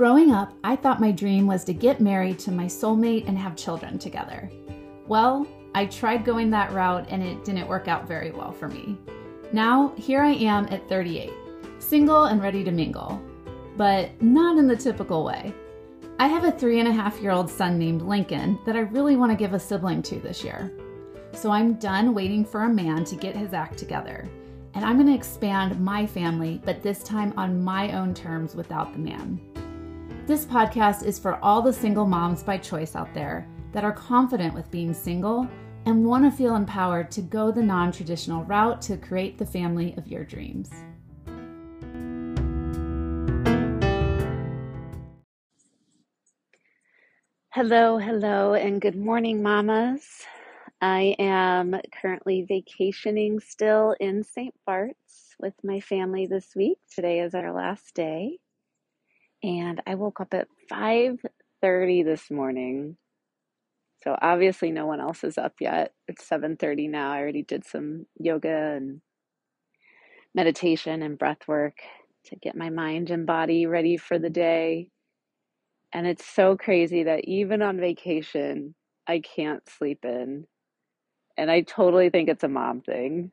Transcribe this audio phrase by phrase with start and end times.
[0.00, 3.54] Growing up, I thought my dream was to get married to my soulmate and have
[3.54, 4.50] children together.
[5.06, 8.96] Well, I tried going that route and it didn't work out very well for me.
[9.52, 11.30] Now, here I am at 38,
[11.80, 13.20] single and ready to mingle,
[13.76, 15.52] but not in the typical way.
[16.18, 19.16] I have a three and a half year old son named Lincoln that I really
[19.16, 20.72] want to give a sibling to this year.
[21.34, 24.26] So I'm done waiting for a man to get his act together.
[24.72, 28.94] And I'm going to expand my family, but this time on my own terms without
[28.94, 29.38] the man.
[30.30, 34.54] This podcast is for all the single moms by choice out there that are confident
[34.54, 35.48] with being single
[35.86, 39.92] and want to feel empowered to go the non traditional route to create the family
[39.96, 40.70] of your dreams.
[47.48, 50.06] Hello, hello, and good morning, mamas.
[50.80, 54.54] I am currently vacationing still in St.
[54.64, 56.78] Bart's with my family this week.
[56.94, 58.38] Today is our last day.
[59.42, 62.96] And I woke up at 5:30 this morning.
[64.02, 65.92] So obviously no one else is up yet.
[66.08, 67.12] It's 7:30 now.
[67.12, 69.00] I already did some yoga and
[70.34, 71.78] meditation and breath work
[72.26, 74.90] to get my mind and body ready for the day.
[75.92, 78.74] And it's so crazy that even on vacation,
[79.06, 80.46] I can't sleep in.
[81.38, 83.32] And I totally think it's a mom thing.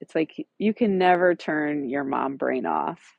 [0.00, 3.17] It's like you can never turn your mom brain off.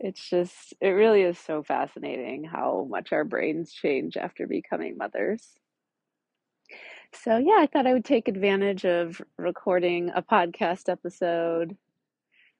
[0.00, 5.46] It's just, it really is so fascinating how much our brains change after becoming mothers.
[7.12, 11.76] So, yeah, I thought I would take advantage of recording a podcast episode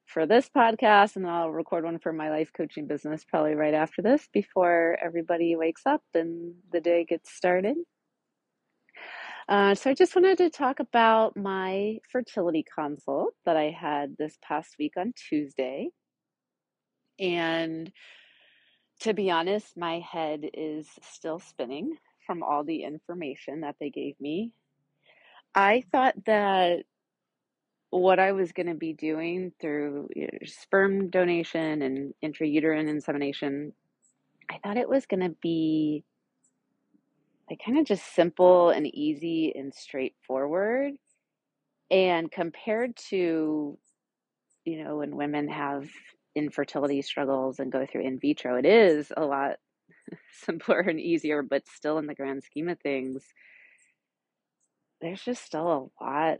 [0.05, 4.01] for this podcast, and I'll record one for my life coaching business probably right after
[4.01, 7.77] this before everybody wakes up and the day gets started.
[9.49, 14.37] Uh, so, I just wanted to talk about my fertility consult that I had this
[14.43, 15.89] past week on Tuesday.
[17.21, 17.91] And
[19.01, 21.95] to be honest, my head is still spinning
[22.25, 24.51] from all the information that they gave me.
[25.53, 26.83] I thought that
[27.91, 30.09] what I was going to be doing through
[30.45, 33.73] sperm donation and intrauterine insemination,
[34.49, 36.03] I thought it was going to be
[37.49, 40.93] like kind of just simple and easy and straightforward.
[41.91, 43.77] And compared to,
[44.63, 45.89] you know, when women have
[46.35, 49.57] infertility struggles and go through in vitro, it is a lot
[50.31, 53.23] simpler and easier, but still in the grand scheme of things,
[55.01, 56.37] there's just still a lot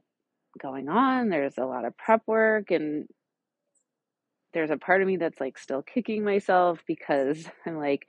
[0.62, 1.30] going on.
[1.30, 3.08] There's a lot of prep work and
[4.54, 8.08] there's a part of me that's like still kicking myself because I'm like,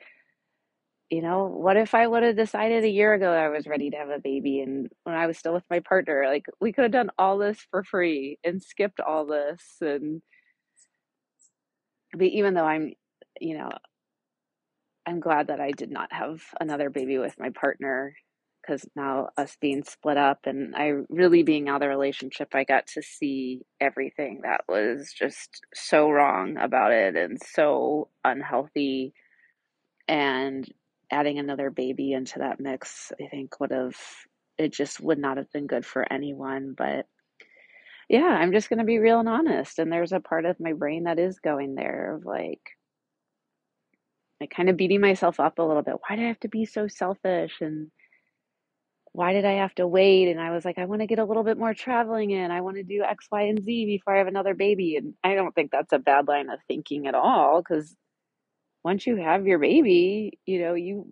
[1.10, 3.96] you know, what if I would have decided a year ago I was ready to
[3.96, 6.92] have a baby and when I was still with my partner, like we could have
[6.92, 10.22] done all this for free and skipped all this and
[12.12, 12.92] but even though I'm,
[13.40, 13.70] you know,
[15.06, 18.14] I'm glad that I did not have another baby with my partner
[18.60, 22.64] because now us being split up and I really being out of the relationship, I
[22.64, 29.14] got to see everything that was just so wrong about it and so unhealthy.
[30.06, 30.70] And
[31.10, 33.96] adding another baby into that mix, I think would have,
[34.58, 36.74] it just would not have been good for anyone.
[36.76, 37.06] But
[38.12, 39.78] yeah, I'm just going to be real and honest.
[39.78, 42.60] And there's a part of my brain that is going there of like,
[44.38, 45.94] like kind of beating myself up a little bit.
[46.06, 47.54] Why do I have to be so selfish?
[47.62, 47.90] And
[49.12, 50.28] why did I have to wait?
[50.28, 52.50] And I was like, I want to get a little bit more traveling in.
[52.50, 54.96] I want to do X, Y, and Z before I have another baby.
[54.96, 57.96] And I don't think that's a bad line of thinking at all because
[58.84, 61.10] once you have your baby, you know, you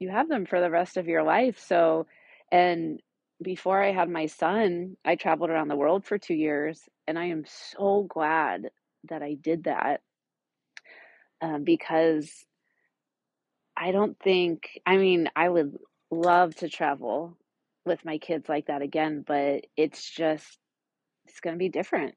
[0.00, 1.60] you have them for the rest of your life.
[1.64, 2.06] So,
[2.50, 3.00] and
[3.42, 7.26] before I had my son, I traveled around the world for 2 years and I
[7.26, 8.70] am so glad
[9.08, 10.02] that I did that.
[11.40, 12.44] Um, because
[13.76, 15.76] I don't think I mean, I would
[16.10, 17.36] love to travel
[17.84, 20.58] with my kids like that again, but it's just
[21.26, 22.16] it's going to be different,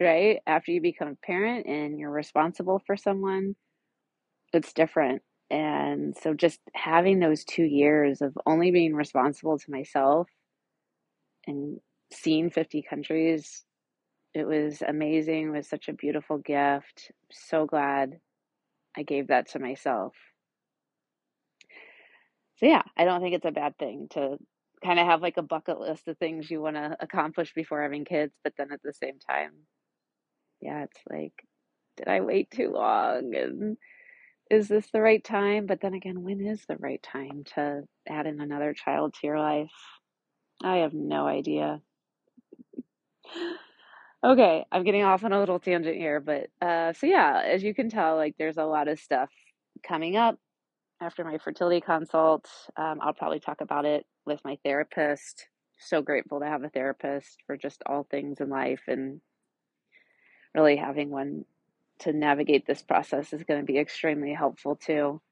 [0.00, 0.40] right?
[0.46, 3.56] After you become a parent and you're responsible for someone,
[4.52, 5.22] it's different.
[5.50, 10.28] And so just having those 2 years of only being responsible to myself
[11.46, 11.80] and
[12.12, 13.64] seeing 50 countries,
[14.34, 15.48] it was amazing.
[15.48, 17.10] It was such a beautiful gift.
[17.30, 18.20] So glad
[18.96, 20.14] I gave that to myself.
[22.56, 24.36] So yeah, I don't think it's a bad thing to
[24.84, 28.04] kind of have like a bucket list of things you want to accomplish before having
[28.04, 29.52] kids, but then at the same time,
[30.60, 31.32] yeah, it's like,
[31.96, 33.34] did I wait too long?
[33.34, 33.76] And
[34.50, 35.66] is this the right time?
[35.66, 39.38] But then again, when is the right time to add in another child to your
[39.38, 39.70] life?
[40.62, 41.80] I have no idea.
[44.22, 47.72] Okay, I'm getting off on a little tangent here, but uh, so yeah, as you
[47.72, 49.30] can tell, like there's a lot of stuff
[49.82, 50.38] coming up
[51.00, 52.46] after my fertility consult.
[52.76, 55.46] Um, I'll probably talk about it with my therapist.
[55.78, 59.22] So grateful to have a therapist for just all things in life, and
[60.54, 61.46] really having one
[62.00, 65.22] to navigate this process is going to be extremely helpful too.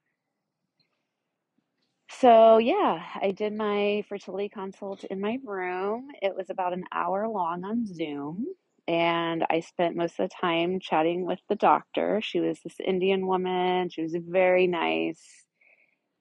[2.11, 6.09] So, yeah, I did my fertility consult in my room.
[6.23, 8.47] It was about an hour long on Zoom,
[8.87, 12.21] and I spent most of the time chatting with the doctor.
[12.23, 15.23] She was this Indian woman, she was very nice.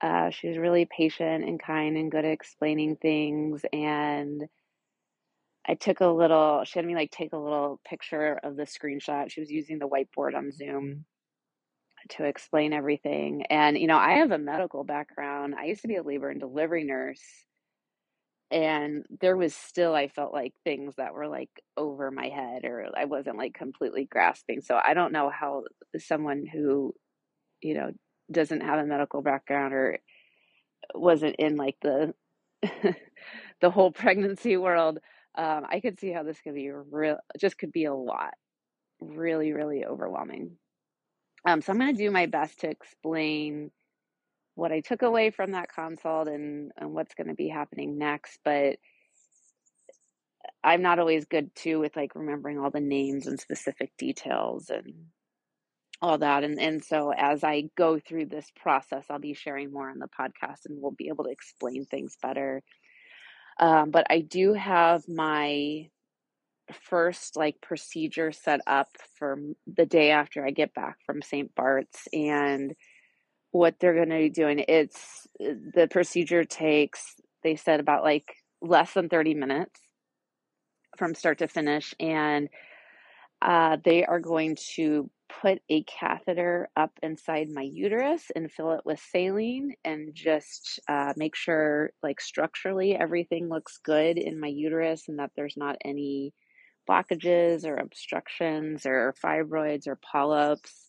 [0.01, 3.65] Uh, she was really patient and kind and good at explaining things.
[3.73, 4.43] And
[5.67, 9.31] I took a little, she had me like take a little picture of the screenshot.
[9.31, 11.05] She was using the whiteboard on Zoom
[12.11, 13.45] to explain everything.
[13.49, 15.55] And, you know, I have a medical background.
[15.55, 17.21] I used to be a labor and delivery nurse.
[18.49, 22.87] And there was still, I felt like things that were like over my head or
[22.95, 24.61] I wasn't like completely grasping.
[24.61, 25.63] So I don't know how
[25.99, 26.93] someone who,
[27.61, 27.91] you know,
[28.31, 29.99] doesn't have a medical background or
[30.95, 32.13] wasn't in like the
[33.61, 34.99] the whole pregnancy world
[35.37, 38.33] um, i could see how this could be real just could be a lot
[39.01, 40.57] really really overwhelming
[41.47, 43.71] um, so I'm going to do my best to explain
[44.55, 48.39] what I took away from that consult and, and what's going to be happening next.
[48.43, 48.79] But
[50.61, 55.05] I'm not always good too with like remembering all the names and specific details and
[56.01, 56.43] all that.
[56.43, 60.09] And and so as I go through this process, I'll be sharing more on the
[60.09, 62.61] podcast and we'll be able to explain things better.
[63.57, 65.89] Um, but I do have my
[66.73, 69.37] first like procedure set up for
[69.75, 71.53] the day after I get back from St.
[71.55, 72.73] Bart's and
[73.51, 78.93] what they're going to be doing it's the procedure takes they said about like less
[78.93, 79.79] than 30 minutes
[80.97, 82.49] from start to finish and
[83.41, 85.09] uh, they are going to
[85.41, 91.13] put a catheter up inside my uterus and fill it with saline and just uh,
[91.15, 96.33] make sure like structurally everything looks good in my uterus and that there's not any
[96.87, 100.87] blockages or obstructions or fibroids or polyps.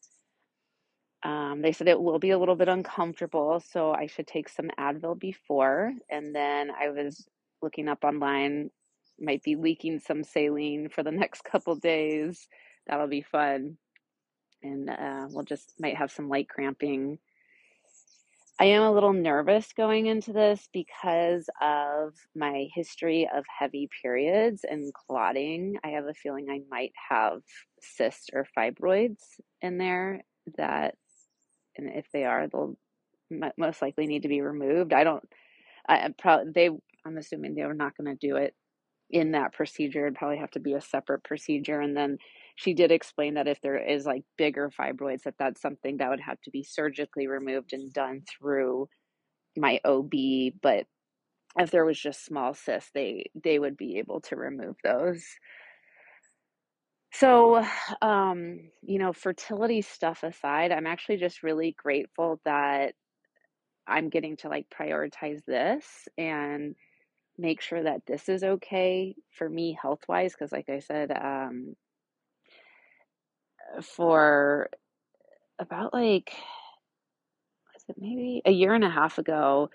[1.24, 4.70] Um, they said it will be a little bit uncomfortable, so I should take some
[4.78, 5.92] Advil before.
[6.10, 7.26] And then I was
[7.60, 8.70] looking up online,
[9.18, 12.46] might be leaking some saline for the next couple days.
[12.86, 13.78] That'll be fun.
[14.62, 17.18] And uh, we'll just might have some light cramping
[18.60, 24.64] I am a little nervous going into this because of my history of heavy periods
[24.68, 25.78] and clotting.
[25.84, 27.42] I have a feeling I might have
[27.80, 29.22] cysts or fibroids
[29.62, 30.22] in there
[30.56, 30.96] that,
[31.76, 32.76] and if they are, they'll
[33.56, 34.92] most likely need to be removed.
[34.92, 35.22] I don't,
[35.88, 36.70] I probably, they,
[37.06, 38.54] I'm assuming they were not going to do it
[39.08, 40.06] in that procedure.
[40.06, 41.80] It'd probably have to be a separate procedure.
[41.80, 42.18] And then
[42.58, 46.18] she did explain that if there is like bigger fibroids that that's something that would
[46.20, 48.88] have to be surgically removed and done through
[49.56, 50.12] my OB
[50.60, 50.86] but
[51.56, 55.24] if there was just small cysts they they would be able to remove those.
[57.12, 57.64] So
[58.02, 62.94] um you know fertility stuff aside i'm actually just really grateful that
[63.86, 65.86] i'm getting to like prioritize this
[66.18, 66.74] and
[67.38, 71.74] make sure that this is okay for me health wise because like i said um
[73.82, 74.68] for
[75.58, 76.32] about like
[77.74, 79.70] was it maybe a year and a half ago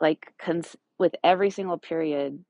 [0.00, 2.44] like cons- with every single period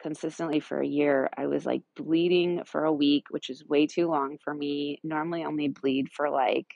[0.00, 4.08] consistently for a year i was like bleeding for a week which is way too
[4.08, 6.66] long for me normally only bleed for like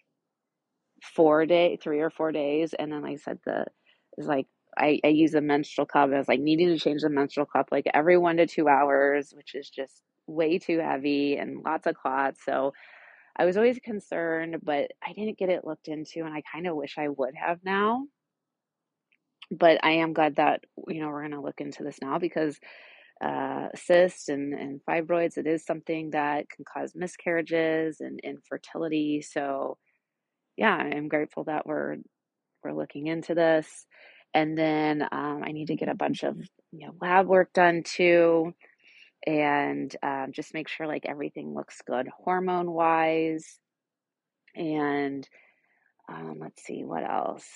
[1.02, 3.64] four day three or four days and then i said the
[4.18, 4.46] is like
[4.78, 6.10] I, I use a menstrual cup.
[6.12, 9.32] I was like needing to change the menstrual cup like every one to two hours,
[9.34, 12.44] which is just way too heavy and lots of clots.
[12.44, 12.74] So
[13.38, 16.76] I was always concerned, but I didn't get it looked into, and I kind of
[16.76, 18.06] wish I would have now.
[19.50, 22.58] But I am glad that you know we're going to look into this now because
[23.24, 29.22] uh, cysts and, and fibroids it is something that can cause miscarriages and infertility.
[29.22, 29.78] So
[30.56, 31.96] yeah, I'm grateful that we're
[32.64, 33.86] we're looking into this.
[34.34, 36.36] And then um, I need to get a bunch of
[36.72, 38.54] you know lab work done too
[39.26, 43.58] and um, just make sure like everything looks good hormone wise.
[44.54, 45.28] And
[46.08, 47.46] um, let's see what else.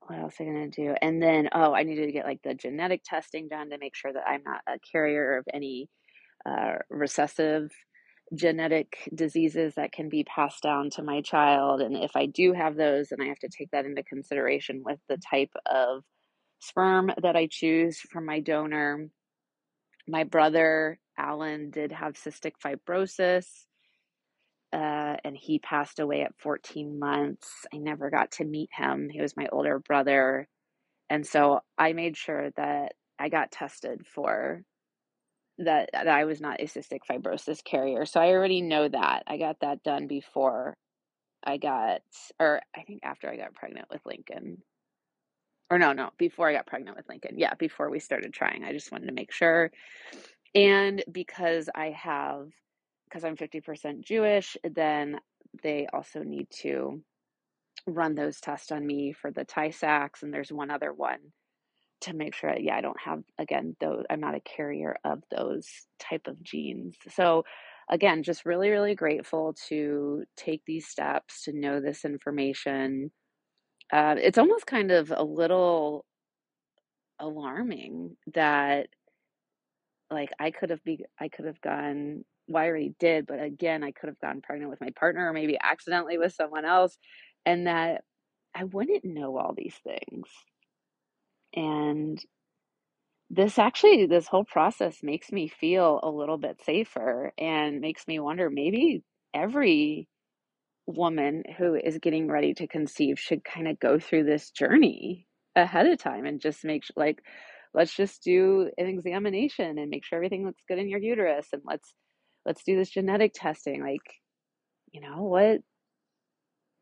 [0.00, 0.94] What else am I gonna do?
[1.00, 4.12] And then oh, I needed to get like the genetic testing done to make sure
[4.12, 5.88] that I'm not a carrier of any
[6.44, 7.70] uh, recessive
[8.34, 11.80] genetic diseases that can be passed down to my child.
[11.80, 14.98] And if I do have those, then I have to take that into consideration with
[15.08, 16.02] the type of
[16.60, 19.08] sperm that I choose from my donor.
[20.08, 23.46] My brother Alan did have cystic fibrosis,
[24.72, 27.66] uh, and he passed away at 14 months.
[27.72, 29.08] I never got to meet him.
[29.10, 30.48] He was my older brother.
[31.10, 34.62] And so I made sure that I got tested for
[35.58, 38.06] that, that I was not a cystic fibrosis carrier.
[38.06, 39.24] So I already know that.
[39.26, 40.74] I got that done before
[41.44, 42.00] I got,
[42.40, 44.62] or I think after I got pregnant with Lincoln.
[45.70, 47.38] Or no, no, before I got pregnant with Lincoln.
[47.38, 48.62] Yeah, before we started trying.
[48.64, 49.70] I just wanted to make sure.
[50.54, 52.48] And because I have,
[53.08, 55.18] because I'm 50% Jewish, then
[55.62, 57.02] they also need to
[57.86, 60.22] run those tests on me for the Tay-Sachs.
[60.22, 61.18] And there's one other one
[62.02, 65.68] to make sure, yeah, I don't have, again, though I'm not a carrier of those
[65.98, 66.96] type of genes.
[67.10, 67.44] So,
[67.88, 73.10] again, just really, really grateful to take these steps to know this information.
[73.90, 76.04] Uh, it's almost kind of a little
[77.18, 78.88] alarming that
[80.10, 83.84] like I could have be I could have gone well, I already did, but again,
[83.84, 86.98] I could have gotten pregnant with my partner or maybe accidentally with someone else,
[87.46, 88.02] and that
[88.54, 90.28] I wouldn't know all these things.
[91.54, 92.22] And
[93.30, 98.18] this actually, this whole process makes me feel a little bit safer and makes me
[98.20, 100.08] wonder maybe every
[100.86, 105.86] woman who is getting ready to conceive should kind of go through this journey ahead
[105.86, 107.22] of time and just make like
[107.74, 111.62] let's just do an examination and make sure everything looks good in your uterus and
[111.64, 111.94] let's
[112.44, 114.00] let's do this genetic testing like
[114.92, 115.60] you know what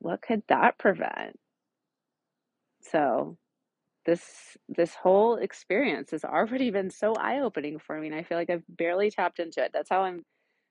[0.01, 1.39] what could that prevent?
[2.83, 3.37] So
[4.07, 8.49] this this whole experience has already been so eye-opening for me and i feel like
[8.49, 9.73] i've barely tapped into it.
[9.75, 10.25] That's how i'm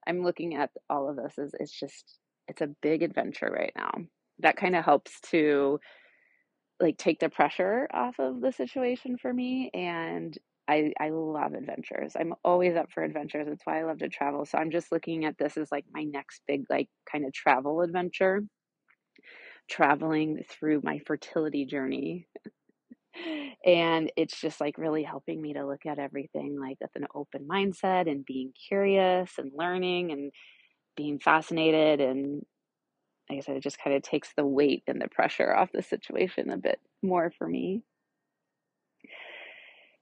[0.08, 2.18] i'm looking at all of this is it's just
[2.50, 3.92] it's a big adventure right now
[4.40, 5.80] that kind of helps to
[6.80, 10.38] like take the pressure off of the situation for me and
[10.70, 12.14] I, I love adventures.
[12.18, 13.48] I'm always up for adventures.
[13.50, 14.46] That's why I love to travel.
[14.46, 17.82] So I'm just looking at this as like my next big like kind of travel
[17.82, 18.42] adventure.
[19.68, 22.28] Traveling through my fertility journey.
[23.66, 27.48] and it's just like really helping me to look at everything like with an open
[27.48, 30.32] mindset and being curious and learning and
[30.96, 32.46] being fascinated and
[33.30, 35.84] like I said, it just kind of takes the weight and the pressure off the
[35.84, 37.84] situation a bit more for me.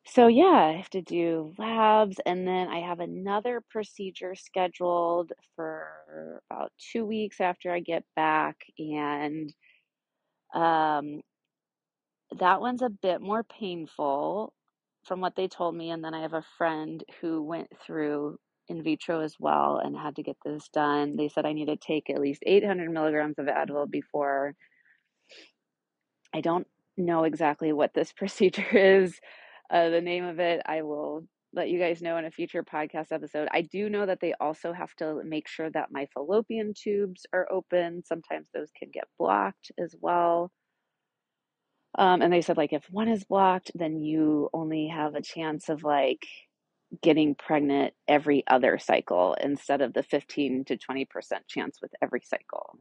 [0.05, 6.41] So, yeah, I have to do labs, and then I have another procedure scheduled for
[6.49, 8.55] about two weeks after I get back.
[8.79, 9.53] And
[10.53, 11.21] um,
[12.39, 14.53] that one's a bit more painful
[15.03, 15.91] from what they told me.
[15.91, 18.37] And then I have a friend who went through
[18.69, 21.15] in vitro as well and had to get this done.
[21.15, 24.55] They said I need to take at least 800 milligrams of Advil before.
[26.33, 29.19] I don't know exactly what this procedure is.
[29.71, 33.11] Uh, the name of it, I will let you guys know in a future podcast
[33.11, 33.47] episode.
[33.51, 37.47] I do know that they also have to make sure that my fallopian tubes are
[37.51, 38.03] open.
[38.05, 40.51] Sometimes those can get blocked as well.
[41.97, 45.67] Um, and they said, like, if one is blocked, then you only have a chance
[45.69, 46.27] of like
[47.01, 51.07] getting pregnant every other cycle instead of the 15 to 20%
[51.47, 52.79] chance with every cycle.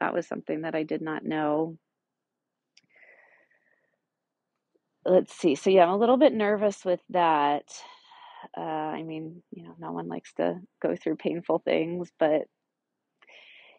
[0.00, 1.78] That was something that I did not know.
[5.04, 5.54] Let's see.
[5.54, 7.64] So, yeah, I'm a little bit nervous with that.
[8.56, 12.42] Uh, I mean, you know, no one likes to go through painful things, but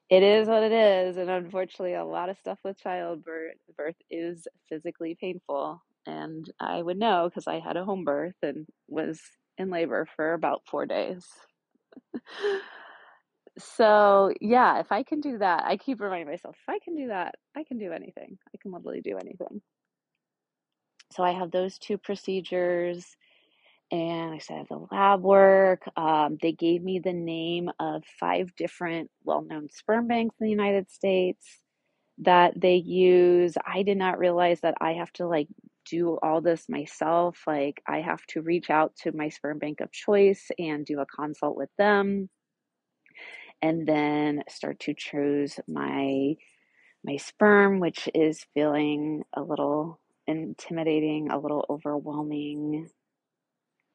[0.09, 1.17] it is what it is.
[1.17, 6.97] And unfortunately, a lot of stuff with childbirth birth is physically painful and I would
[6.97, 9.19] know because I had a home birth and was
[9.57, 11.25] in labor for about four days.
[13.57, 17.07] so, yeah, if I can do that, I keep reminding myself if I can do
[17.07, 18.37] that, I can do anything.
[18.53, 19.61] I can literally do anything.
[21.11, 23.05] So, I have those two procedures
[23.91, 25.83] and I said I have the lab work.
[25.97, 30.51] Um, they gave me the name of five different well known sperm banks in the
[30.51, 31.45] United States
[32.19, 33.55] that they use.
[33.65, 35.47] I did not realize that I have to like
[35.89, 37.43] do all this myself.
[37.47, 41.05] Like, I have to reach out to my sperm bank of choice and do a
[41.05, 42.29] consult with them,
[43.61, 46.35] and then start to choose my
[47.03, 52.89] my sperm, which is feeling a little intimidating, a little overwhelming.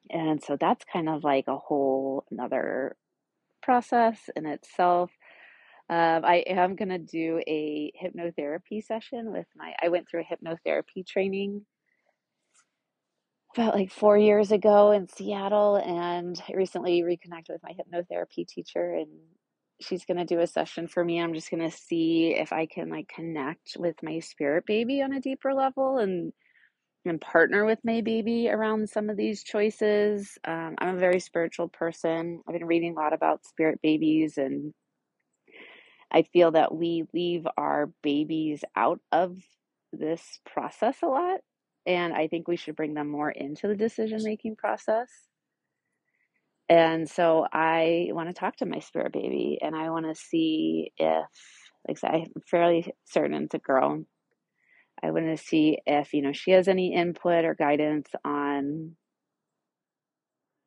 [0.09, 2.95] And so that's kind of like a whole another
[3.61, 5.11] process in itself.
[5.87, 10.35] Um, I am going to do a hypnotherapy session with my, I went through a
[10.35, 11.65] hypnotherapy training
[13.57, 18.93] about like four years ago in Seattle, and I recently reconnected with my hypnotherapy teacher,
[18.93, 19.07] and
[19.81, 21.19] she's going to do a session for me.
[21.21, 25.13] I'm just going to see if I can like connect with my spirit baby on
[25.13, 26.33] a deeper level and
[27.05, 30.37] and partner with my baby around some of these choices.
[30.43, 32.41] Um, I'm a very spiritual person.
[32.47, 34.73] I've been reading a lot about spirit babies, and
[36.11, 39.37] I feel that we leave our babies out of
[39.93, 41.39] this process a lot.
[41.85, 45.09] And I think we should bring them more into the decision making process.
[46.67, 50.91] And so I want to talk to my spirit baby and I want to see
[50.97, 51.27] if,
[51.87, 54.03] like I said, I'm fairly certain it's a girl.
[55.03, 58.95] I want to see if, you know, she has any input or guidance on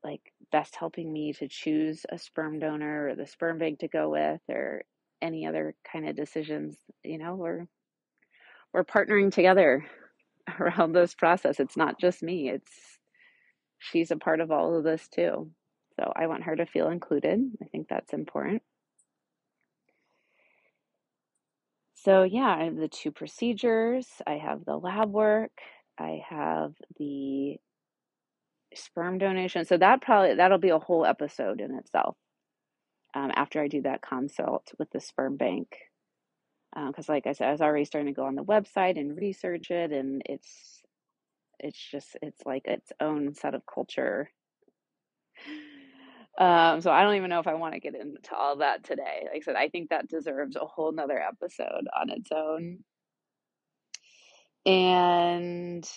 [0.04, 0.20] like
[0.52, 4.40] best helping me to choose a sperm donor or the sperm bank to go with
[4.48, 4.82] or
[5.20, 6.76] any other kind of decisions.
[7.02, 7.66] You know, we're
[8.72, 9.84] we're partnering together
[10.60, 11.60] around this process.
[11.60, 12.50] It's not just me.
[12.50, 12.98] It's
[13.78, 15.50] she's a part of all of this too.
[15.96, 17.40] So I want her to feel included.
[17.62, 18.62] I think that's important.
[21.94, 25.50] So, yeah, I have the two procedures, I have the lab work,
[25.98, 27.56] I have the
[28.74, 29.64] sperm donation.
[29.64, 32.16] So, that probably that'll be a whole episode in itself
[33.14, 35.68] um, after I do that consult with the sperm bank.
[36.74, 39.16] Because, um, like I said, I was already starting to go on the website and
[39.16, 40.82] research it, and it's
[41.58, 44.30] it's just it's like its own set of culture
[46.38, 49.24] um, so I don't even know if I want to get into all that today.
[49.24, 52.78] Like I said, I think that deserves a whole nother episode on its own.
[54.64, 55.88] And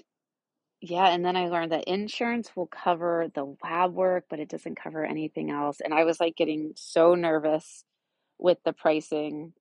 [0.81, 4.81] yeah, and then I learned that insurance will cover the lab work, but it doesn't
[4.81, 5.79] cover anything else.
[5.79, 7.83] And I was like getting so nervous
[8.39, 9.53] with the pricing.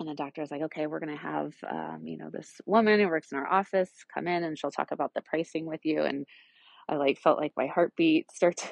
[0.00, 2.98] And the doctor was like, okay, we're going to have, um, you know, this woman
[2.98, 6.02] who works in our office come in and she'll talk about the pricing with you.
[6.02, 6.26] And
[6.88, 8.68] I like felt like my heartbeat start to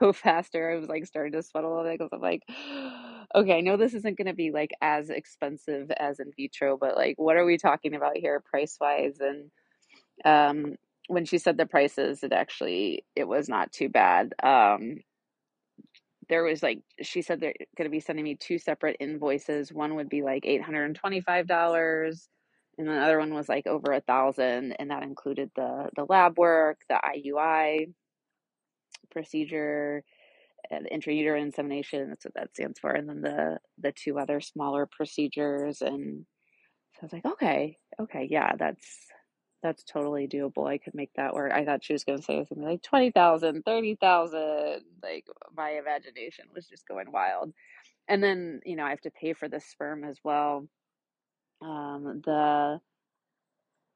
[0.00, 0.70] go faster.
[0.70, 2.42] I was like starting to sweat a little bit because I'm like,
[3.34, 6.96] okay, I know this isn't going to be like as expensive as in vitro, but
[6.96, 9.18] like, what are we talking about here, price wise?
[9.20, 9.50] And
[10.24, 10.76] um,
[11.08, 14.34] when she said the prices, it actually it was not too bad.
[14.42, 14.98] Um,
[16.28, 19.72] there was like she said they're going to be sending me two separate invoices.
[19.72, 22.28] One would be like eight hundred and twenty five dollars
[22.78, 26.38] and the other one was like over a thousand and that included the the lab
[26.38, 27.92] work the iui
[29.10, 30.02] procedure,
[30.70, 32.08] uh, the intrauterine insemination.
[32.08, 35.80] That's what that stands for, and then the the two other smaller procedures.
[35.80, 36.26] And
[36.94, 38.86] so I was like, okay, okay, yeah, that's
[39.64, 40.68] that's totally doable.
[40.68, 41.52] I could make that work.
[41.52, 44.82] I thought she was going to say something like 20,000, 30,000.
[45.02, 47.52] Like my imagination was just going wild.
[48.08, 50.68] And then, you know, I have to pay for the sperm as well.
[51.62, 52.80] Um, the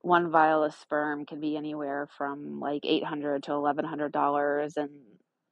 [0.00, 4.90] one vial of sperm can be anywhere from like 800 to $1100 and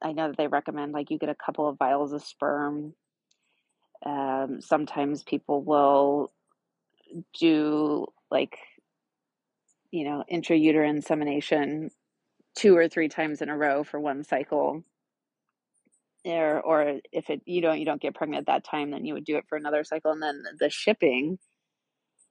[0.01, 2.93] i know that they recommend like you get a couple of vials of sperm
[4.05, 6.31] um, sometimes people will
[7.39, 8.57] do like
[9.91, 11.89] you know intrauterine insemination
[12.57, 14.83] two or three times in a row for one cycle.
[16.25, 19.13] Or or if it you don't you don't get pregnant at that time then you
[19.13, 20.11] would do it for another cycle.
[20.11, 21.37] And then the shipping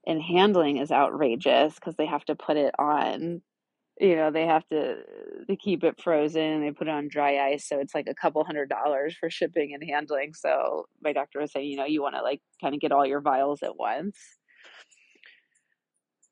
[0.06, 3.42] and handling is outrageous because they have to put it on
[4.00, 4.96] you know they have to
[5.48, 7.66] to keep it frozen they put it on dry ice.
[7.68, 10.34] So it's like a couple hundred dollars for shipping and handling.
[10.34, 13.06] So my doctor was saying you know you want to like kind of get all
[13.06, 14.18] your vials at once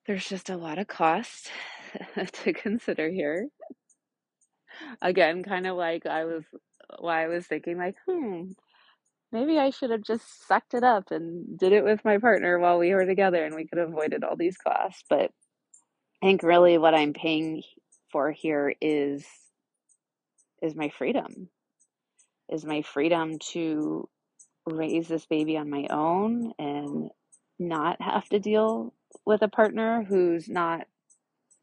[0.06, 1.50] there's just a lot of cost
[2.32, 3.48] to consider here
[5.02, 6.44] again kind of like i was
[6.98, 8.44] why i was thinking like hmm
[9.34, 12.78] maybe I should have just sucked it up and did it with my partner while
[12.78, 15.02] we were together and we could have avoided all these costs.
[15.10, 15.32] But
[16.22, 17.62] I think really what I'm paying
[18.10, 19.26] for here is
[20.62, 21.48] is my freedom.
[22.48, 24.08] Is my freedom to
[24.66, 27.10] raise this baby on my own and
[27.58, 28.94] not have to deal
[29.26, 30.86] with a partner who's not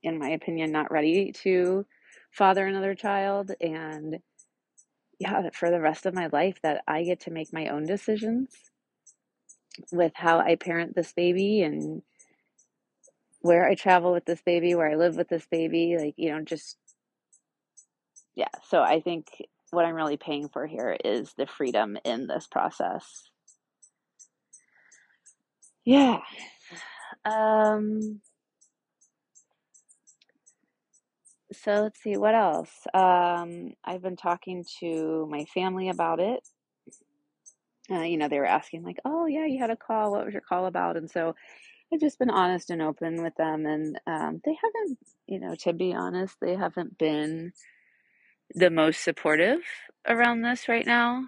[0.03, 1.85] in my opinion not ready to
[2.31, 4.19] father another child and
[5.21, 8.49] yeah, for the rest of my life that I get to make my own decisions
[9.91, 12.01] with how I parent this baby and
[13.41, 16.41] where I travel with this baby, where I live with this baby, like, you know,
[16.41, 16.77] just
[18.35, 18.47] yeah.
[18.67, 19.27] So I think
[19.69, 23.29] what I'm really paying for here is the freedom in this process.
[25.85, 26.19] Yeah.
[27.25, 28.21] Um
[31.53, 32.71] so let's see what else.
[32.93, 36.47] Um, I've been talking to my family about it.
[37.89, 40.11] Uh, you know, they were asking like, "Oh yeah, you had a call.
[40.11, 41.35] What was your call about?" And so
[41.93, 45.73] I've just been honest and open with them, and um, they haven't, you know, to
[45.73, 47.51] be honest, they haven't been
[48.55, 49.59] the most supportive
[50.07, 51.25] around this right now.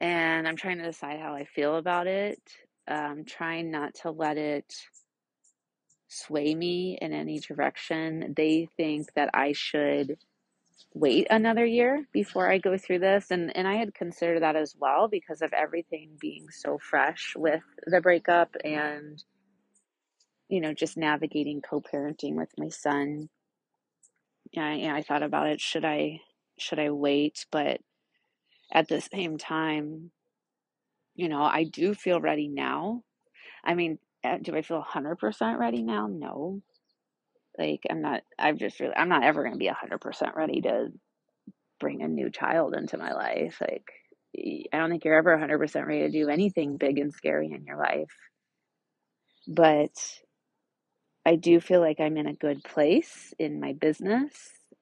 [0.00, 2.40] And I'm trying to decide how I feel about it.
[2.88, 4.72] Um, trying not to let it
[6.08, 8.34] sway me in any direction.
[8.36, 10.18] They think that I should
[10.94, 13.30] wait another year before I go through this.
[13.30, 17.62] And, and I had considered that as well because of everything being so fresh with
[17.86, 19.22] the breakup and,
[20.48, 23.28] you know, just navigating co parenting with my son.
[24.52, 25.60] Yeah, yeah, I thought about it.
[25.60, 26.20] Should I
[26.58, 27.46] should I wait?
[27.50, 27.80] But
[28.72, 30.10] at the same time,
[31.14, 33.02] you know, I do feel ready now.
[33.64, 33.98] I mean,
[34.42, 36.06] do I feel 100% ready now?
[36.06, 36.60] No.
[37.58, 40.88] Like, I'm not, I've just really, I'm not ever going to be 100% ready to
[41.80, 43.58] bring a new child into my life.
[43.60, 43.84] Like,
[44.72, 47.78] I don't think you're ever 100% ready to do anything big and scary in your
[47.78, 48.12] life.
[49.48, 49.94] But
[51.24, 54.32] I do feel like I'm in a good place in my business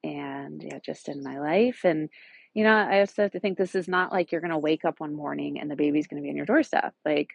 [0.02, 1.80] and yeah, just in my life.
[1.84, 2.08] And,
[2.54, 4.84] you know, I also have to think this is not like you're going to wake
[4.84, 6.94] up one morning and the baby's going to be on your doorstep.
[7.04, 7.30] Like,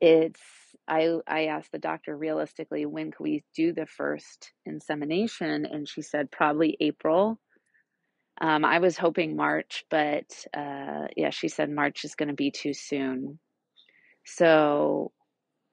[0.00, 0.40] it's
[0.86, 6.02] I I asked the doctor realistically when could we do the first insemination, and she
[6.02, 7.38] said probably April.
[8.40, 12.50] Um, I was hoping March, but uh, yeah, she said March is going to be
[12.52, 13.38] too soon.
[14.24, 15.12] So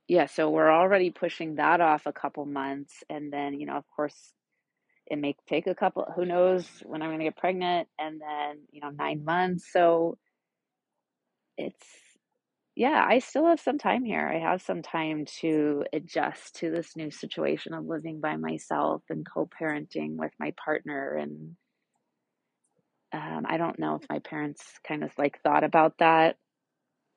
[0.08, 3.86] yeah, so we're already pushing that off a couple months, and then you know, of
[3.96, 4.34] course,
[5.08, 6.06] it may take a couple.
[6.16, 9.66] Who knows when I'm going to get pregnant, and then you know, nine months.
[9.72, 10.18] So
[11.58, 11.88] it's
[12.76, 14.28] yeah, I still have some time here.
[14.28, 19.26] I have some time to adjust to this new situation of living by myself and
[19.26, 21.16] co-parenting with my partner.
[21.16, 21.56] And
[23.14, 26.36] um, I don't know if my parents kind of like thought about that.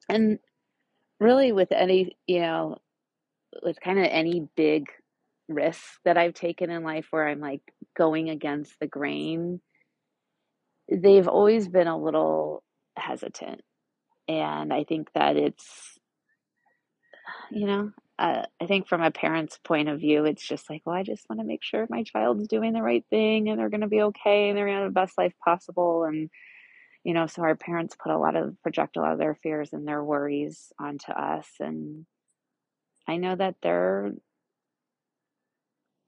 [0.09, 0.38] And
[1.18, 2.79] really, with any, you know,
[3.61, 4.87] with kind of any big
[5.49, 7.62] risk that I've taken in life where I'm like
[7.97, 9.61] going against the grain,
[10.88, 12.62] they've always been a little
[12.97, 13.62] hesitant
[14.29, 15.99] and I think that it's,
[17.51, 20.97] you know, uh, I think from a parent's point of view, it's just like, well,
[20.97, 23.83] I just want to make sure my child's doing the right thing and they're going
[23.83, 26.05] to be okay and they're going to have the best life possible.
[26.05, 26.29] And,
[27.05, 29.73] you know, so our parents put a lot of, project a lot of their fears
[29.73, 31.47] and their worries onto us.
[31.61, 32.07] And
[33.07, 34.12] I know that they're,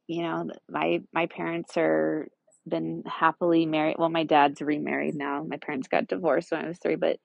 [0.09, 2.29] you know, my, my parents are
[2.69, 3.97] been happily married.
[3.99, 5.45] Well, my dad's remarried now.
[5.47, 7.19] My parents got divorced when I was three, but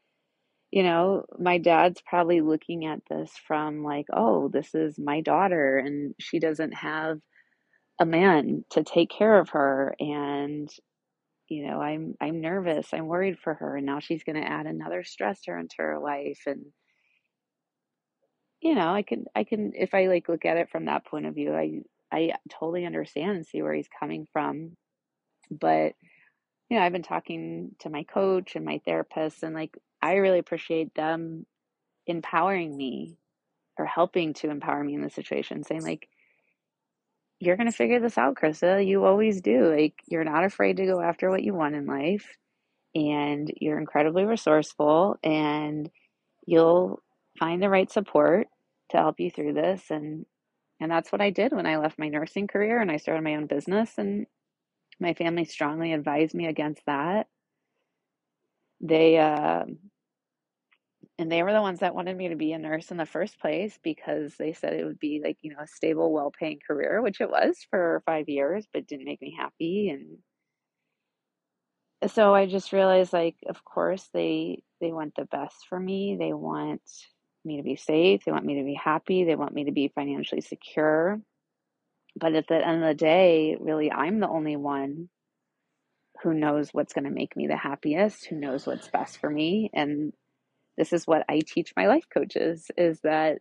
[0.72, 5.78] you know, my dad's probably looking at this from like, oh, this is my daughter
[5.78, 7.20] and she doesn't have
[8.00, 10.70] a man to take care of her and
[11.48, 14.66] you know, I'm I'm nervous, I'm worried for her and now she's going to add
[14.66, 16.66] another stressor into her life and
[18.62, 21.26] you know, I can I can if I like look at it from that point
[21.28, 24.76] of view, I I totally understand and see where he's coming from.
[25.52, 25.94] But
[26.70, 30.38] you know, I've been talking to my coach and my therapist and like I really
[30.40, 31.48] appreciate them
[32.06, 33.18] empowering me
[33.80, 36.08] or helping to empower me in the situation, saying, like,
[37.40, 38.86] you're going to figure this out, Krista.
[38.86, 39.74] You always do.
[39.76, 42.38] Like, you're not afraid to go after what you want in life,
[42.94, 45.90] and you're incredibly resourceful, and
[46.46, 47.02] you'll
[47.40, 48.48] find the right support
[48.92, 49.90] to help you through this.
[49.90, 50.28] And
[50.80, 53.36] and that's what I did when I left my nursing career and I started my
[53.36, 53.98] own business.
[53.98, 54.28] And
[55.00, 57.28] my family strongly advised me against that.
[58.82, 59.64] They uh,
[61.18, 63.40] and they were the ones that wanted me to be a nurse in the first
[63.40, 67.22] place because they said it would be like you know a stable well-paying career which
[67.22, 70.18] it was for five years but didn't make me happy and
[72.02, 76.18] uh, so i just realized like of course they they want the best for me.
[76.20, 76.82] They want
[77.44, 78.26] me to be safe.
[78.26, 79.24] They want me to be happy.
[79.24, 81.20] They want me to be financially secure.
[82.16, 85.10] But at the end of the day really i'm the only one
[86.24, 89.70] who knows what's going to make me the happiest who knows what's best for me
[89.74, 90.14] and
[90.78, 93.40] this is what I teach my life coaches is that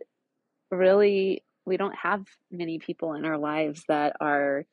[0.71, 4.65] really we don't have many people in our lives that are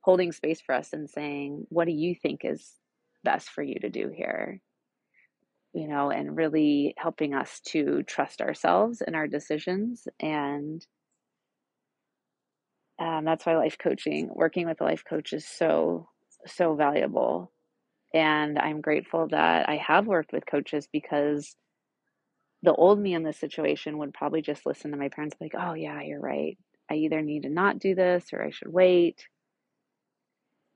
[0.00, 2.74] holding space for us and saying, What do you think is
[3.24, 4.60] best for you to do here?
[5.72, 10.08] You know, and really helping us to trust ourselves and our decisions.
[10.18, 10.84] And
[12.98, 16.08] um, that's why life coaching, working with a life coach is so,
[16.46, 17.52] so valuable.
[18.12, 21.54] And I'm grateful that I have worked with coaches because
[22.62, 25.74] the old me in this situation would probably just listen to my parents like, oh,
[25.74, 26.58] yeah, you're right.
[26.90, 29.26] I either need to not do this or I should wait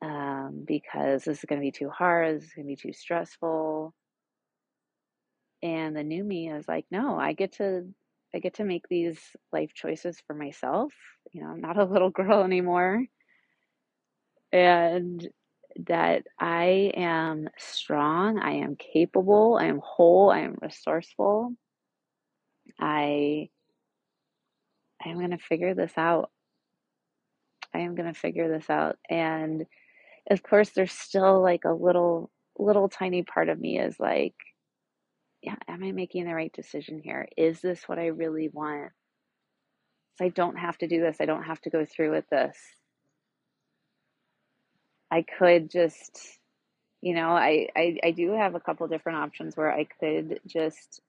[0.03, 2.37] um, because this is going to be too hard.
[2.37, 3.95] This is going to be too stressful.
[5.63, 7.87] And the new me is like, no, I get to.
[8.35, 9.21] I get to make these
[9.53, 10.93] life choices for myself.
[11.33, 13.05] You know, I'm not a little girl anymore.
[14.53, 15.27] And
[15.87, 21.53] that I am strong, I am capable, I am whole, I am resourceful,
[22.79, 23.49] I
[25.05, 26.31] I'm going to figure this out
[27.75, 28.97] I am going to figure this out.
[29.11, 29.67] And
[30.31, 34.35] of course, there's still like a little, little tiny part of me is like,
[35.43, 37.29] yeah, am I making the right decision here?
[37.37, 38.93] Is this what I really want?
[40.17, 41.17] So I don't have to do this.
[41.21, 42.57] I don't have to go through with this.
[45.11, 46.19] I could just,
[47.03, 51.01] you know, I, I, I do have a couple different options where I could just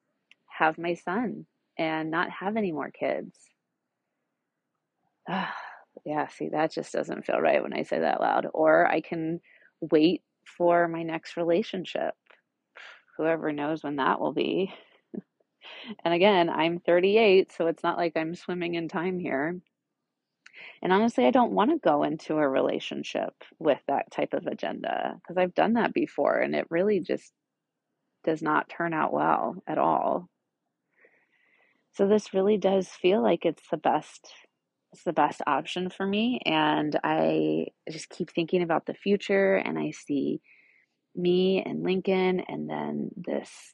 [0.47, 1.45] have my son
[1.77, 3.37] and not have any more kids.
[6.05, 8.47] yeah, see, that just doesn't feel right when I say that loud.
[8.53, 9.41] Or I can
[9.81, 10.21] wait
[10.57, 12.13] for my next relationship.
[13.17, 14.73] Whoever knows when that will be.
[16.05, 19.59] and again, I'm 38, so it's not like I'm swimming in time here.
[20.81, 25.15] And honestly, I don't want to go into a relationship with that type of agenda
[25.21, 27.33] because I've done that before and it really just
[28.23, 30.29] does not turn out well at all.
[31.95, 34.31] So this really does feel like it's the best
[34.91, 39.77] it's the best option for me and I just keep thinking about the future and
[39.77, 40.41] I see
[41.15, 43.73] me and Lincoln and then this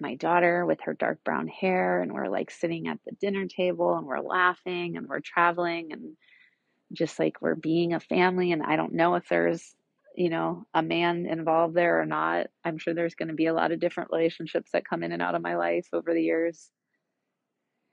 [0.00, 3.96] my daughter with her dark brown hair and we're like sitting at the dinner table
[3.96, 6.16] and we're laughing and we're traveling and
[6.92, 9.74] just like we're being a family and I don't know if there's
[10.16, 12.46] you know a man involved there or not.
[12.64, 15.22] I'm sure there's going to be a lot of different relationships that come in and
[15.22, 16.70] out of my life over the years.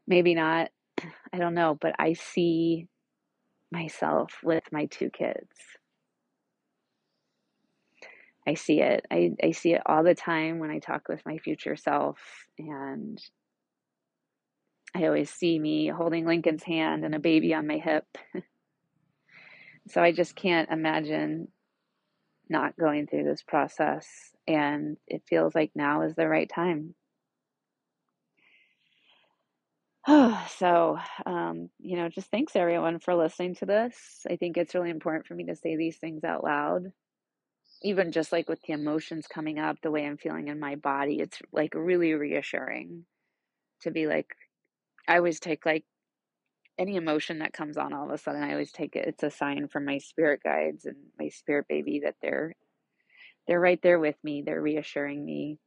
[0.08, 0.70] Maybe not.
[1.34, 2.88] I don't know, but I see
[3.72, 5.50] myself with my two kids.
[8.48, 9.06] I see it.
[9.10, 12.20] I, I see it all the time when I talk with my future self.
[12.60, 13.20] And
[14.96, 18.06] I always see me holding Lincoln's hand and a baby on my hip.
[19.90, 21.48] so I just can't imagine
[22.48, 24.08] not going through this process.
[24.48, 26.94] And it feels like now is the right time.
[30.58, 34.26] so, um, you know, just thanks everyone for listening to this.
[34.30, 36.92] I think it's really important for me to say these things out loud
[37.82, 41.20] even just like with the emotions coming up, the way I'm feeling in my body,
[41.20, 43.06] it's like really reassuring
[43.82, 44.36] to be like,
[45.08, 45.86] I always take like
[46.78, 49.08] any emotion that comes on all of a sudden, I always take it.
[49.08, 52.56] It's a sign from my spirit guides and my spirit baby that they're
[53.48, 54.44] they're right there with me.
[54.46, 55.60] They're reassuring me.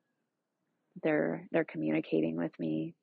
[1.03, 2.95] They're they're communicating with me.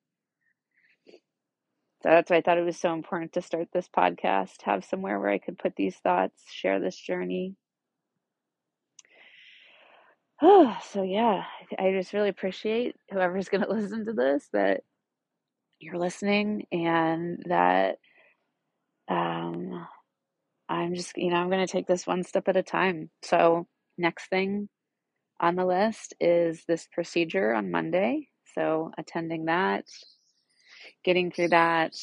[2.02, 5.18] So that's why I thought it was so important to start this podcast, have somewhere
[5.18, 7.56] where I could put these thoughts, share this journey.
[10.42, 11.44] Oh, so yeah,
[11.78, 14.82] I just really appreciate whoever's going to listen to this that
[15.78, 17.98] you're listening and that
[19.08, 19.86] um
[20.68, 23.10] I'm just, you know, I'm going to take this one step at a time.
[23.22, 23.66] So,
[23.98, 24.68] next thing
[25.40, 28.28] on the list is this procedure on Monday.
[28.54, 29.84] So, attending that,
[31.06, 31.94] getting through that,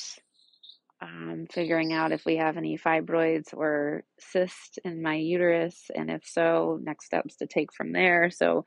[1.01, 6.25] um, figuring out if we have any fibroids or cysts in my uterus, and if
[6.25, 8.29] so, next steps to take from there.
[8.31, 8.65] So,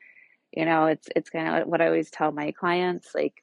[0.52, 3.42] you know, it's it's kind of what I always tell my clients: like,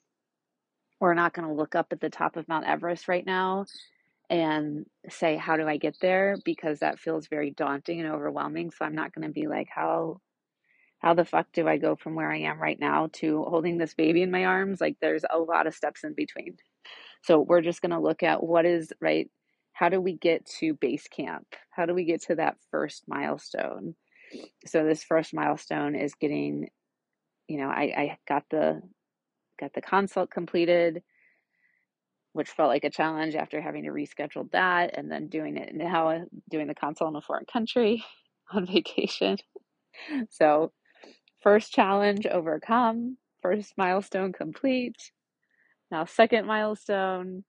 [1.00, 3.66] we're not going to look up at the top of Mount Everest right now
[4.30, 8.72] and say, "How do I get there?" Because that feels very daunting and overwhelming.
[8.72, 10.22] So I'm not going to be like, "How."
[11.00, 13.94] How the fuck do I go from where I am right now to holding this
[13.94, 14.82] baby in my arms?
[14.82, 16.58] Like, there's a lot of steps in between.
[17.24, 19.30] So we're just going to look at what is right.
[19.72, 21.48] How do we get to base camp?
[21.72, 23.96] How do we get to that first milestone?
[24.66, 26.70] So this first milestone is getting,
[27.48, 28.82] you know, I, I got the
[29.60, 31.02] got the consult completed,
[32.34, 36.26] which felt like a challenge after having to reschedule that and then doing it now
[36.50, 38.04] doing the consult in a foreign country
[38.52, 39.38] on vacation.
[40.30, 40.72] So
[41.42, 45.12] first challenge overcome, first milestone complete.
[45.92, 47.44] Now, second milestone,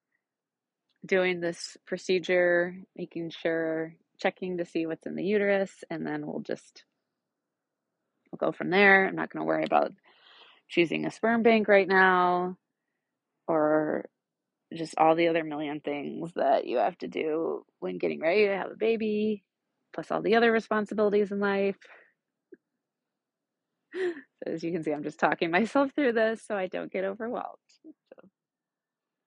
[1.04, 6.40] doing this procedure, making sure, checking to see what's in the uterus, and then we'll
[6.40, 6.84] just
[8.30, 9.06] we'll go from there.
[9.06, 9.92] I'm not going to worry about
[10.68, 12.56] choosing a sperm bank right now
[13.46, 14.06] or
[14.74, 18.56] just all the other million things that you have to do when getting ready to
[18.56, 19.44] have a baby,
[19.92, 21.76] plus all the other responsibilities in life.
[24.46, 27.58] As you can see, I'm just talking myself through this so I don't get overwhelmed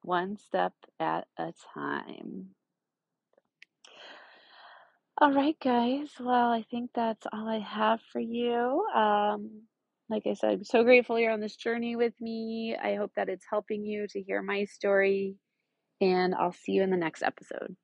[0.01, 2.49] one step at a time.
[5.19, 6.09] All right, guys.
[6.19, 8.85] Well, I think that's all I have for you.
[8.95, 9.63] Um,
[10.09, 12.77] like I said, I'm so grateful you're on this journey with me.
[12.81, 15.35] I hope that it's helping you to hear my story,
[15.99, 17.75] and I'll see you in the next episode.